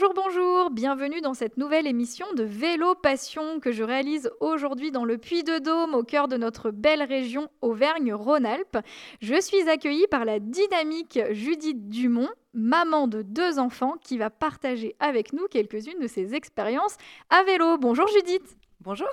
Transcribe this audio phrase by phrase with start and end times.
[0.00, 5.04] Bonjour, bonjour, bienvenue dans cette nouvelle émission de Vélo Passion que je réalise aujourd'hui dans
[5.04, 8.78] le Puy-de-Dôme, au cœur de notre belle région Auvergne-Rhône-Alpes.
[9.20, 14.96] Je suis accueillie par la dynamique Judith Dumont, maman de deux enfants, qui va partager
[15.00, 16.96] avec nous quelques-unes de ses expériences
[17.28, 17.76] à vélo.
[17.76, 18.56] Bonjour Judith.
[18.80, 19.10] Bonjour.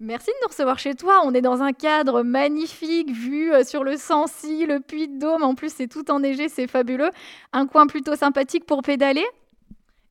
[0.00, 1.20] Merci de nous recevoir chez toi.
[1.24, 5.44] On est dans un cadre magnifique, vu euh, sur le Sancy, le Puy-de-Dôme.
[5.44, 7.10] En plus, c'est tout enneigé, c'est fabuleux.
[7.52, 9.24] Un coin plutôt sympathique pour pédaler.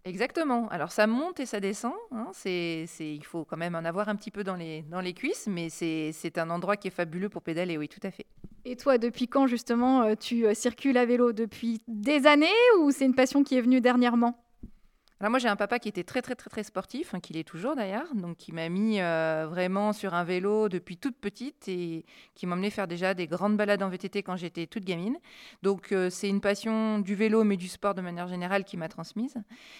[0.05, 0.67] Exactement.
[0.69, 1.93] Alors ça monte et ça descend.
[2.11, 2.27] Hein.
[2.31, 5.47] C'est, il faut quand même en avoir un petit peu dans les, dans les cuisses,
[5.47, 8.27] mais c'est, c'est un endroit qui est fabuleux pour pédaler, oui, tout à fait.
[8.65, 11.33] Et toi, depuis quand justement euh, tu euh, circules à vélo?
[11.33, 12.47] Depuis des années
[12.79, 14.44] ou c'est une passion qui est venue dernièrement?
[15.21, 17.45] Alors moi j'ai un papa qui était très très très très sportif, hein, qui l'est
[17.45, 22.05] toujours d'ailleurs, donc qui m'a mis euh, vraiment sur un vélo depuis toute petite et
[22.33, 25.17] qui m'emmenait faire déjà des grandes balades en VTT quand j'étais toute gamine.
[25.63, 28.89] Donc euh, c'est une passion du vélo mais du sport de manière générale qui m'a
[28.89, 29.35] transmise.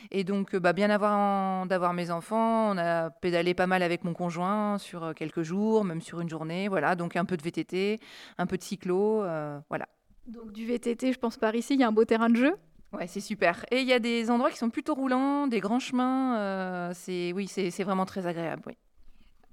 [0.09, 4.05] Et donc euh, bah, bien avant d'avoir mes enfants, on a pédalé pas mal avec
[4.05, 6.95] mon conjoint sur quelques jours, même sur une journée, voilà.
[6.95, 7.99] Donc un peu de VTT,
[8.37, 9.25] un peu de cyclo,
[9.69, 9.89] voilà.
[10.27, 12.55] Donc du VTT, je pense par ici, il y a un beau terrain de jeu?
[12.93, 13.65] Ouais, c'est super.
[13.71, 16.37] Et il y a des endroits qui sont plutôt roulants, des grands chemins.
[16.37, 18.73] Euh, c'est oui, c'est vraiment très agréable.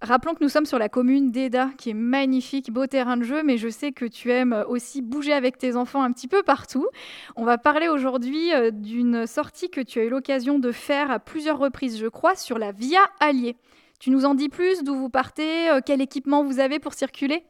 [0.02, 3.44] Rappelons que nous sommes sur la commune d'Eda, qui est magnifique, beau terrain de jeu,
[3.44, 6.88] mais je sais que tu aimes aussi bouger avec tes enfants un petit peu partout.
[7.36, 11.20] On va parler aujourd'hui euh, d'une sortie que tu as eu l'occasion de faire à
[11.20, 13.56] plusieurs reprises, je crois, sur la Via Allier.
[14.00, 17.44] Tu nous en dis plus, d'où vous partez, euh, quel équipement vous avez pour circuler?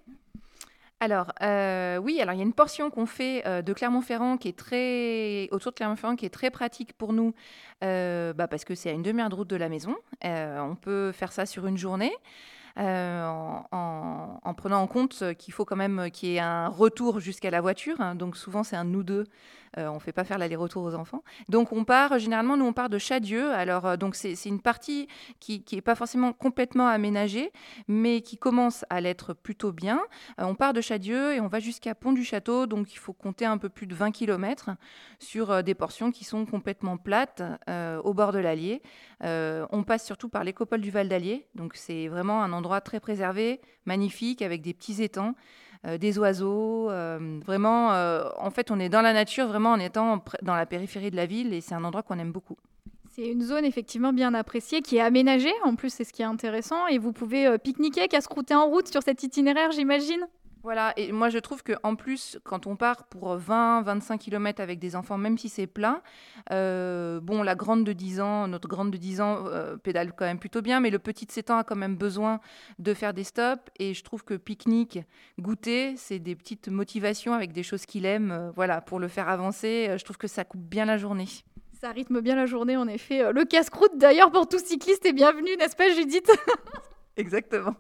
[1.03, 4.47] Alors, euh, oui, alors il y a une portion qu'on fait euh, de Clermont-Ferrand qui
[4.47, 7.35] est très autour de Clermont-Ferrand qui est très pratique pour nous
[7.83, 9.97] euh, bah, parce que c'est à une demi-heure de route de la maison.
[10.23, 12.13] on peut faire ça sur une journée.
[12.77, 17.61] En, prenant en compte qu'il faut quand même qu'il y ait un retour jusqu'à la
[17.61, 18.01] voiture.
[18.01, 18.15] Hein.
[18.15, 19.25] donc souvent c'est un nous deux
[19.79, 21.23] euh, on ne fait pas faire l'aller-retour aux enfants.
[21.49, 23.51] Donc on part, généralement, nous on part de Chadieu.
[23.53, 25.09] Alors euh, donc c'est une partie
[25.41, 27.53] qui n'est pas forcément complètement aménagée,
[27.89, 30.01] mais qui commence à l'être plutôt bien.
[30.41, 33.15] Euh, on part de Chadieu et on va jusqu'à Pont du Château, donc il faut
[33.15, 34.71] compter un peu plus de 20 km
[35.19, 37.43] sur des portions qui sont complètement plates
[38.05, 38.83] au bord de l'Allier.
[39.23, 43.61] on passe surtout par l'écopole du Val d'Allier, donc c'est vraiment un endroit très préservé,
[43.87, 45.35] magnifique, avec des petits étangs.
[45.85, 46.91] Euh, des oiseaux.
[46.91, 50.65] Euh, vraiment, euh, en fait, on est dans la nature, vraiment en étant dans la
[50.65, 52.57] périphérie de la ville, et c'est un endroit qu'on aime beaucoup.
[53.11, 56.27] C'est une zone effectivement bien appréciée qui est aménagée, en plus c'est ce qui est
[56.27, 60.25] intéressant, et vous pouvez pique-niquer, casse-croûter en route sur cet itinéraire, j'imagine?
[60.63, 64.95] Voilà, et moi je trouve qu'en plus, quand on part pour 20-25 km avec des
[64.95, 66.03] enfants, même si c'est plat,
[66.53, 70.25] euh, bon, la grande de 10 ans, notre grande de 10 ans euh, pédale quand
[70.25, 72.41] même plutôt bien, mais le petit de 7 ans a quand même besoin
[72.79, 73.63] de faire des stops.
[73.81, 75.01] Et je trouve que pique-nique,
[75.41, 79.29] goûter, c'est des petites motivations avec des choses qu'il aime, euh, voilà, pour le faire
[79.29, 79.93] avancer.
[79.97, 81.29] je trouve que ça coupe bien la journée.
[81.81, 83.33] Ça rythme bien la journée, en effet.
[83.33, 86.31] Le casse-croûte, d'ailleurs, pour tout cycliste est bienvenu, n'est-ce pas, Judith?
[87.17, 87.75] Exactement.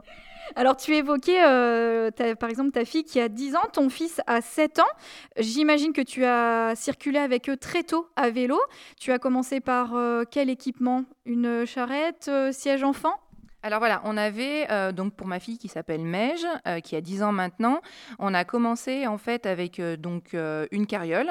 [0.56, 4.40] Alors, tu évoquais, euh, par exemple, ta fille qui a 10 ans, ton fils a
[4.40, 4.92] 7 ans.
[5.38, 8.60] J'imagine que tu as circulé avec eux très tôt à vélo.
[8.98, 11.04] Tu as commencé par euh, quel équipement?
[11.24, 13.14] Une charrette, euh, siège enfant?
[13.62, 16.46] Alors voilà, on avait donc pour ma fille qui s'appelle Meige,
[16.82, 17.80] qui a 10 ans maintenant,
[18.18, 20.34] on a commencé en fait avec donc
[20.70, 21.30] une carriole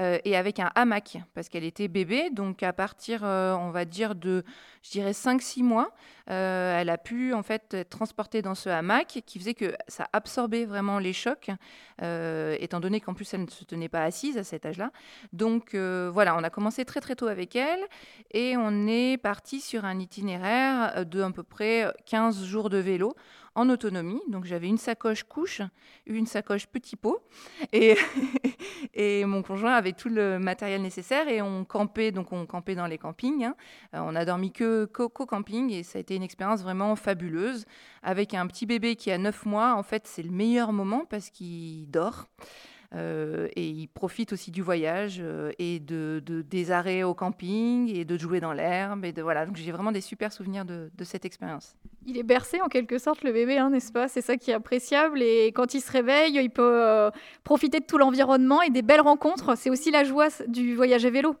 [0.00, 4.44] et avec un hamac parce qu'elle était bébé, donc à partir on va dire de
[4.82, 5.92] je dirais 5-6 mois,
[6.30, 10.06] euh, elle a pu en fait être transportée dans ce hamac qui faisait que ça
[10.12, 11.50] absorbait vraiment les chocs,
[12.02, 14.90] euh, étant donné qu'en plus elle ne se tenait pas assise à cet âge-là.
[15.32, 17.80] Donc euh, voilà, on a commencé très très tôt avec elle
[18.32, 21.67] et on est parti sur un itinéraire de à peu près
[22.06, 23.14] 15 jours de vélo
[23.58, 24.20] en autonomie.
[24.28, 25.62] Donc j'avais une sacoche couche,
[26.06, 27.20] une sacoche petit pot,
[27.72, 27.96] et,
[28.94, 32.86] et mon conjoint avait tout le matériel nécessaire et on campait, donc on campait dans
[32.86, 33.44] les campings.
[33.44, 33.56] Hein.
[33.94, 37.66] Euh, on a dormi que qu'au camping et ça a été une expérience vraiment fabuleuse.
[38.02, 41.30] Avec un petit bébé qui a 9 mois, en fait c'est le meilleur moment parce
[41.30, 42.28] qu'il dort.
[42.94, 48.06] Euh, et il profite aussi du voyage euh, et de, des arrêts au camping et
[48.06, 49.04] de jouer dans l'herbe.
[49.04, 49.44] Et de, voilà.
[49.44, 51.76] Donc j'ai vraiment des super souvenirs de, cette expérience.
[52.06, 54.08] Il est bercé en quelque sorte le bébé, hein, n'est-ce pas?
[54.08, 55.22] C'est ça qui est appréciable.
[55.22, 57.10] Et quand il se réveille, il peut euh,
[57.44, 59.56] profiter de tout l'environnement et des belles rencontres.
[59.56, 61.36] C'est aussi la joie du voyage à vélo.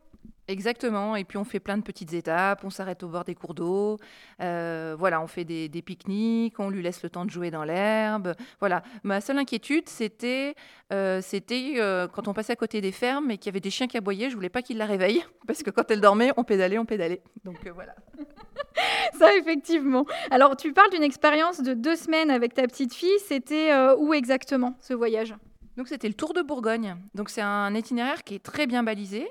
[0.50, 3.52] Exactement, et puis on fait plein de petites étapes, on s'arrête au bord des cours
[3.52, 3.98] d'eau,
[4.40, 8.32] euh, voilà, on fait des, pique-niques, on lui laisse le temps de jouer dans l'herbe.
[8.58, 10.54] Voilà, ma seule inquiétude, c'était
[10.90, 13.68] euh, c'était euh, quand on passait à côté des fermes et qu'il y avait des
[13.68, 16.44] chiens qui aboyaient, je voulais pas qu'ils la réveillent, parce que quand elle dormait, on
[16.44, 17.20] pédalait, on pédalait.
[17.44, 17.94] Donc voilà.
[19.18, 20.06] Ça, effectivement.
[20.30, 24.76] Alors, tu parles d'une expérience de deux semaines avec ta petite fille, c'était où exactement
[24.80, 25.34] ce voyage?
[25.76, 26.96] Donc c'était le Tour de Bourgogne.
[27.14, 29.28] Donc c'est un itinéraire qui est très bien balisé.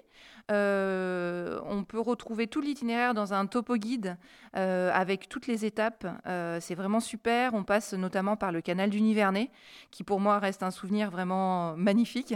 [0.50, 4.18] Euh, on peut retrouver tout l'itinéraire dans un topo guide
[4.56, 6.08] euh, avec toutes les étapes.
[6.26, 7.54] Euh, c'est vraiment super.
[7.54, 9.52] On passe notamment par le canal du Nivernais,
[9.92, 12.34] qui pour moi reste un souvenir vraiment magnifique.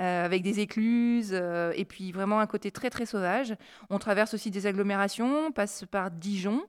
[0.00, 3.56] avec des écluses et puis vraiment un côté très très sauvage.
[3.90, 6.62] On traverse aussi des agglomérations, on passe par Dijon,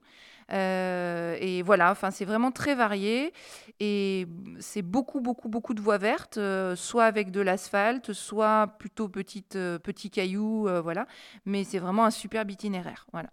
[0.52, 3.32] euh, et voilà, enfin, c'est vraiment très varié.
[3.78, 4.26] Et
[4.58, 9.56] c'est beaucoup, beaucoup, beaucoup de voies vertes, euh, soit avec de l'asphalte, soit plutôt petite,
[9.56, 11.06] euh, petits cailloux, voilà.
[11.46, 13.30] Mais c'est vraiment un superbe itinéraire, voilà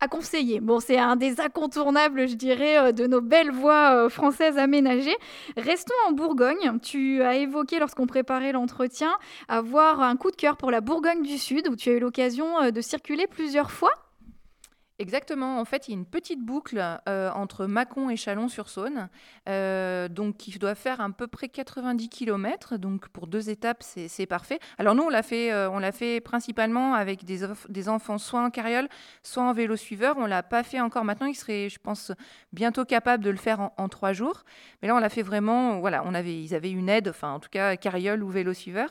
[0.00, 0.58] à conseiller.
[0.58, 5.14] Bon, c'est un des incontournables, je dirais, de nos belles voies françaises aménagées.
[5.56, 6.80] Restons en Bourgogne.
[6.82, 9.12] Tu as évoqué, lorsqu'on préparait l'entretien,
[9.46, 12.72] avoir un coup de cœur pour la Bourgogne du Sud, où tu as eu l'occasion
[12.72, 13.92] de circuler plusieurs fois.
[14.98, 15.58] Exactement.
[15.58, 19.08] En fait, il y a une petite boucle euh, entre Mâcon et Chalon-sur-Saône,
[19.48, 22.76] euh, donc qui doit faire à peu près 90 km.
[22.76, 24.58] Donc pour deux étapes, c'est parfait.
[24.78, 28.50] Alors nous, on l'a fait, euh, on l'a fait principalement avec des, enfants soit en
[28.50, 28.88] carriole,
[29.22, 30.16] soit en vélo suiveur.
[30.18, 31.26] On l'a pas fait encore maintenant.
[31.26, 32.12] Il serait, je pense,
[32.52, 34.44] bientôt capable de le faire en, trois jours.
[34.82, 35.80] Mais là, on l'a fait vraiment.
[35.80, 38.90] Voilà, on avait, ils avaient une aide, enfin en tout cas carriole ou vélo suiveur.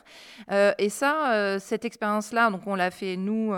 [0.50, 3.54] et ça, cette expérience-là, donc on l'a fait nous,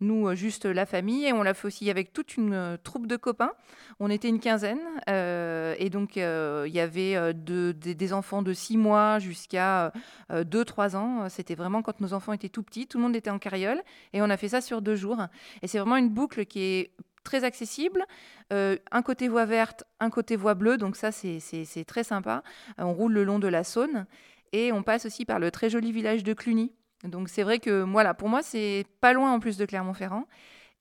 [0.00, 3.16] nous juste la famille, et on l'a fait aussi avec toute une euh, troupe de
[3.16, 3.52] copains.
[4.00, 4.80] On était une quinzaine.
[5.08, 9.92] Euh, et donc, euh, il y avait des enfants de 6 mois jusqu'à
[10.30, 11.28] 2-3 ans.
[11.28, 12.88] C'était vraiment quand nos enfants étaient tout petits.
[12.88, 13.80] Tout le monde était en carriole.
[14.12, 15.22] Et on a fait ça sur deux jours.
[15.62, 16.90] Et c'est vraiment une boucle qui est
[17.22, 18.04] très accessible.
[18.50, 20.76] un côté voie verte, un côté voie bleue.
[20.76, 22.42] Donc ça, c'est très sympa.
[22.78, 24.06] on roule le long de la Saône.
[24.52, 26.72] Et on passe aussi par le très joli village de Cluny.
[27.04, 30.26] Donc c'est vrai que voilà, pour moi, c'est pas loin en plus de Clermont-Ferrand.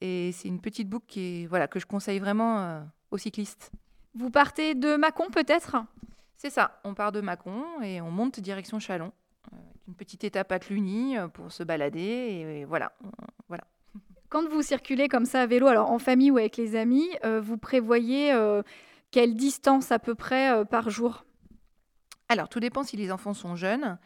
[0.02, 2.82] Et c'est une petite boucle qui voilà, que je conseille vraiment euh,
[3.12, 3.72] aux cyclistes.
[4.16, 5.78] Vous partez de Mâcon peut-être?
[6.38, 9.12] C'est ça, on part de Mâcon et on monte direction Chalon.
[9.52, 9.58] Euh,
[9.88, 12.94] une petite étape à Cluny euh, pour se balader et, voilà,
[13.48, 13.66] voilà.
[14.30, 17.10] Quand vous circulez comme ça à vélo, alors en famille ou avec les amis,
[17.42, 18.32] vous prévoyez
[19.10, 21.26] quelle distance à peu près par jour?
[22.28, 23.98] Alors tout dépend si les enfants sont jeunes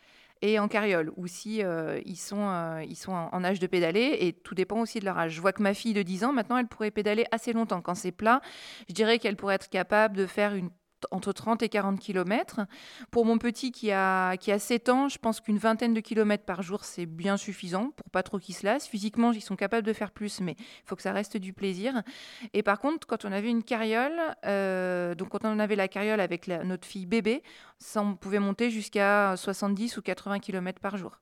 [0.43, 4.17] et en carriole, ou si euh, ils sont, euh, ils sont en, âge de pédaler,
[4.19, 5.31] et tout dépend aussi de leur âge.
[5.31, 7.81] Je vois que ma fille de 10 ans, maintenant, elle pourrait pédaler assez longtemps.
[7.81, 8.41] Quand c'est plat,
[8.89, 10.69] je dirais qu'elle pourrait être capable de faire une
[11.11, 12.61] entre 30 et 40 km.
[13.11, 16.45] Pour mon petit qui a, qui a 7 ans, je pense qu'une vingtaine de kilomètres
[16.45, 18.87] par jour, c'est bien suffisant pour pas trop qu'ils se lassent.
[18.87, 22.03] Physiquement, ils sont capables de faire plus, mais il faut que ça reste du plaisir.
[22.53, 26.19] Et par contre, quand on avait une carriole, euh, donc quand on avait la carriole
[26.19, 27.43] avec notre fille bébé,
[27.79, 31.19] ça, on pouvait monter jusqu'à 70 ou 80 km par jour.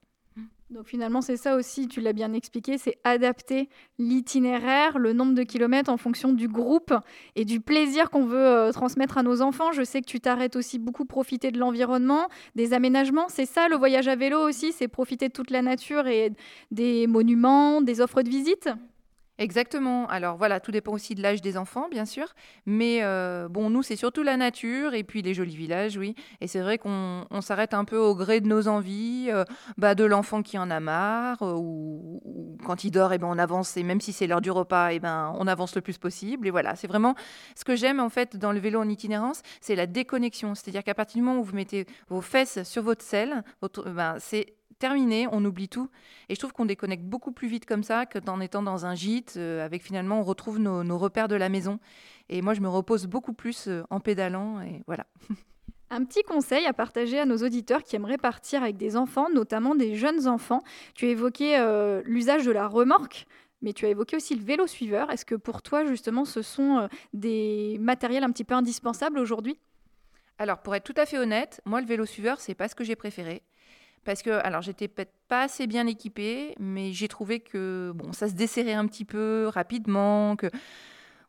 [0.71, 3.67] Donc finalement, c'est ça aussi, tu l'as bien expliqué, c'est adapter
[3.99, 6.93] l'itinéraire, le nombre de kilomètres en fonction du groupe
[7.35, 9.73] et du plaisir qu'on veut euh, transmettre à nos enfants.
[9.73, 13.27] Je sais que tu t'arrêtes aussi beaucoup profiter de l'environnement, des aménagements.
[13.27, 16.31] C'est ça le voyage à vélo aussi, c'est profiter de toute la nature et
[16.71, 18.69] des monuments, des offres de visite?
[19.37, 20.07] Exactement.
[20.07, 22.27] Alors voilà, tout dépend aussi de l'âge des enfants, bien sûr.
[22.65, 26.15] Mais euh, bon, nous, c'est surtout la nature et puis les jolis villages, oui.
[26.41, 29.43] Et c'est vrai qu'on s'arrête un peu au gré de nos envies, euh,
[29.77, 32.21] bah, de l'enfant qui en a marre, euh, ou,
[32.65, 33.77] quand il dort, et eh ben, on avance.
[33.77, 36.45] Et même si c'est l'heure du repas, et eh ben, on avance le plus possible.
[36.47, 37.15] Et voilà, c'est vraiment
[37.55, 40.53] ce que j'aime en fait dans le vélo en itinérance, c'est la déconnexion.
[40.53, 43.43] C'est-à-dire qu'à partir du moment où vous mettez vos fesses sur votre selle,
[43.87, 45.89] ben, c'est terminé, on oublie tout.
[46.27, 49.35] Et je trouve qu'on déconnecte beaucoup plus vite comme ça qu'en étant dans un gîte,
[49.37, 51.79] euh, avec finalement on retrouve nos, repères de la maison.
[52.29, 55.05] Et moi, je me repose beaucoup plus euh, en pédalant, et voilà.
[55.91, 59.75] Un petit conseil à partager à nos auditeurs qui aimeraient partir avec des enfants, notamment
[59.75, 60.61] des jeunes enfants.
[60.95, 63.27] Tu as évoqué euh, l'usage de la remorque,
[63.61, 65.11] mais tu as évoqué aussi le vélo suiveur.
[65.11, 69.59] Est-ce que pour toi, justement, ce sont des matériels un petit peu indispensables aujourd'hui?
[70.37, 72.85] Alors, pour être tout à fait honnête, moi, le vélo suiveur, c'est pas ce que
[72.85, 73.43] j'ai préféré.
[74.03, 78.27] Parce que, alors, j'étais peut-être pas assez bien équipée, mais j'ai trouvé que bon, ça
[78.27, 80.49] se desserrait un petit peu rapidement, que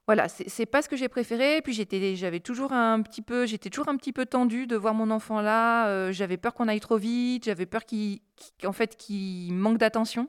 [0.07, 1.61] voilà, c'est pas ce que j'ai préféré.
[1.63, 4.95] Puis j'étais, j'avais toujours un petit peu, j'étais toujours un petit peu tendue de voir
[4.95, 5.87] mon enfant là.
[5.89, 8.21] Euh, j'avais peur qu'on aille trop vite, j'avais peur qu'il,
[8.61, 10.29] qu'en fait, qu'il manque d'attention.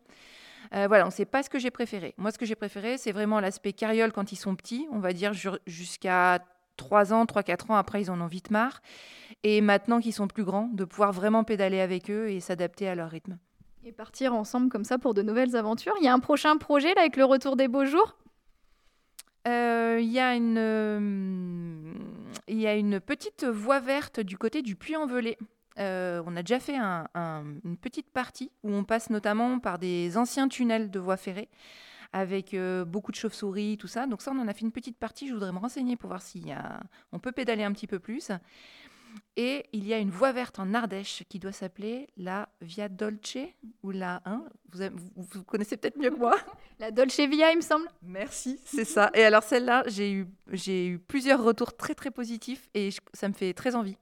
[0.76, 2.14] Euh, voilà, on sait pas ce que j'ai préféré.
[2.18, 5.14] Moi, ce que j'ai préféré, c'est vraiment l'aspect carriole quand ils sont petits, on va
[5.14, 5.34] dire
[5.66, 6.40] jusqu'à
[6.78, 8.82] 3 ans, 3-4 ans après, ils en ont vite marre.
[9.44, 12.96] Et maintenant qu'ils sont plus grands, de pouvoir vraiment pédaler avec eux et s'adapter à
[12.96, 13.38] leur rythme.
[13.84, 15.94] Et partir ensemble comme ça pour de nouvelles aventures.
[16.00, 18.16] Il y a un prochain projet là avec le retour des beaux jours?
[19.46, 21.94] Euh, Il y, a une,
[22.48, 25.38] il y a une petite voie verte du côté du Puy-en-Velay.
[25.78, 30.90] on a déjà fait une petite partie où on passe notamment par des anciens tunnels
[30.90, 31.50] de voie ferrée
[32.14, 32.56] avec
[32.88, 34.08] beaucoup de chauves-souris, tout ça.
[34.08, 35.28] Donc ça, on en a fait une petite partie.
[35.28, 36.46] Je voudrais me renseigner pour voir si
[37.12, 38.32] on peut pédaler un petit peu plus.
[39.36, 43.38] Et il y a une voie verte en Ardèche qui doit s'appeler la Via Dolce
[43.82, 46.36] ou la hein, vous, vous, connaissez peut-être mieux que moi.
[46.80, 47.88] La Dolce Via, il me semble.
[48.02, 49.10] Merci, c'est ça.
[49.14, 53.34] Et alors celle-là, j'ai eu j'ai eu plusieurs retours très très positifs et ça me
[53.34, 53.98] fait très envie.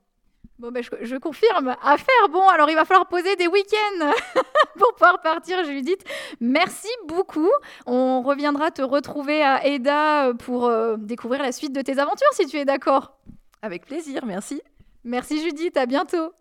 [0.62, 1.76] Bon, ben, je, je, confirme.
[1.82, 2.30] À faire.
[2.30, 4.12] Bon, alors il va falloir poser des week-ends
[4.78, 6.04] pour pouvoir partir, Judith.
[6.40, 7.50] Merci beaucoup.
[7.88, 12.46] On reviendra te retrouver à Eda pour euh, découvrir la suite de tes aventures, si
[12.46, 13.18] tu es d'accord.
[13.64, 14.62] Avec plaisir, merci.
[15.04, 16.32] Merci Judith, à bientôt.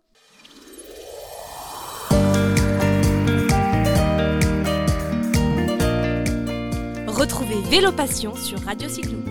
[7.07, 9.30] Retrouvez Vélo Passion sur Radio Cyclo.